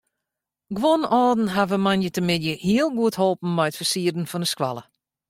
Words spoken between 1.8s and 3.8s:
moandeitemiddei hiel goed holpen mei it